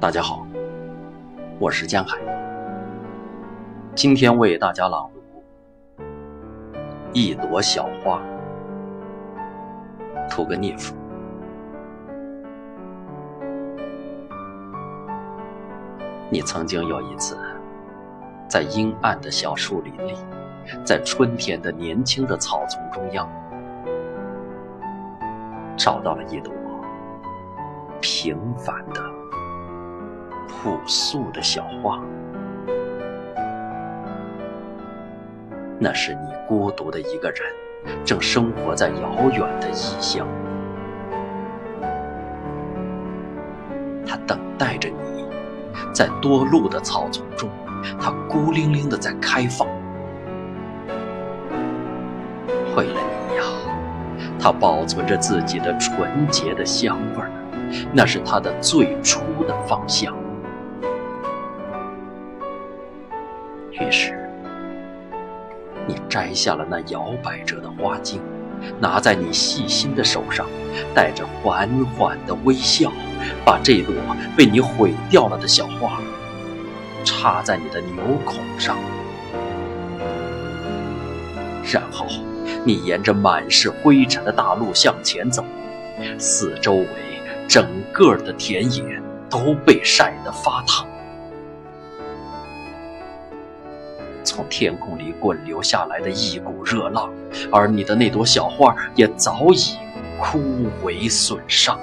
[0.00, 0.46] 大家好，
[1.58, 2.16] 我是江海，
[3.94, 5.10] 今天为大家朗
[5.94, 6.02] 读
[7.12, 8.18] 《一朵小花》，
[10.30, 10.96] 屠格涅夫。
[16.30, 17.36] 你曾经有一次，
[18.48, 20.14] 在阴暗的小树林里，
[20.82, 23.28] 在春天的年轻的草丛中央，
[25.76, 26.50] 找到了一朵
[28.00, 29.19] 平凡的。
[30.50, 31.98] 朴素的小花，
[35.78, 37.40] 那是你孤独的一个人，
[38.04, 40.26] 正生活在遥远的异乡。
[44.06, 45.24] 他等待着你，
[45.94, 47.48] 在多路的草丛中，
[47.98, 49.66] 他孤零零的在开放。
[52.76, 53.44] 为了你呀，
[54.38, 57.30] 他保存着自己的纯洁的香味儿，
[57.92, 60.14] 那是他的最初的芳香。
[63.72, 64.28] 于是，
[65.86, 68.20] 你摘下了那摇摆着的花茎，
[68.80, 70.46] 拿在你细心的手上，
[70.94, 72.92] 带着缓缓的微笑，
[73.44, 73.94] 把这朵
[74.36, 76.00] 被你毁掉了的小花
[77.04, 78.76] 插在你的纽孔上。
[81.72, 82.06] 然后，
[82.64, 85.44] 你沿着满是灰尘的大路向前走，
[86.18, 86.86] 四周围
[87.48, 90.86] 整个的田野都被晒得发烫。
[94.22, 97.12] 从天空里滚流下来的一股热浪，
[97.50, 99.76] 而你的那朵小花也早已
[100.18, 100.40] 枯
[100.82, 101.78] 萎损伤。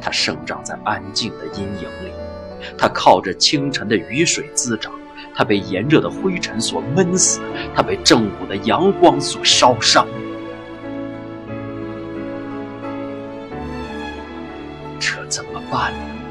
[0.00, 2.12] 它生长在安静的阴影里，
[2.76, 4.92] 它靠着清晨的雨水滋长，
[5.34, 7.40] 它被炎热的灰尘所闷死，
[7.74, 10.06] 它被正午的阳光所烧伤。
[15.00, 16.23] 这怎么办呢？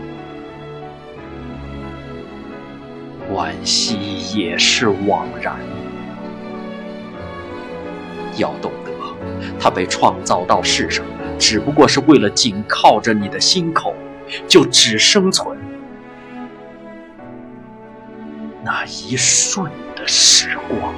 [3.31, 5.55] 惋惜也是枉然。
[8.37, 8.91] 要懂得，
[9.59, 11.05] 他被创造到世上，
[11.37, 13.93] 只不过是为了紧靠着你的心口，
[14.47, 15.57] 就只生存
[18.63, 20.93] 那一瞬的时光。